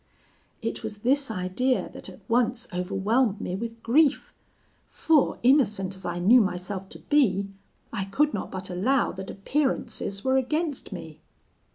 It 0.63 0.81
was 0.81 0.97
this 1.05 1.29
idea 1.29 1.87
that 1.93 2.09
at 2.09 2.27
once 2.27 2.67
overwhelmed 2.73 3.39
me 3.39 3.55
with 3.55 3.83
grief; 3.83 4.33
for, 4.87 5.37
innocent 5.43 5.95
as 5.95 6.07
I 6.07 6.17
knew 6.17 6.41
myself 6.41 6.89
to 6.89 6.99
be, 7.01 7.49
I 7.93 8.05
could 8.05 8.33
not 8.33 8.49
but 8.49 8.71
allow 8.71 9.11
that 9.11 9.29
appearances 9.29 10.23
were 10.25 10.37
against 10.37 10.91
me. 10.91 11.19